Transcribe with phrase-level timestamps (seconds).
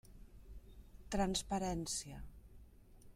[1.15, 2.23] Transparència.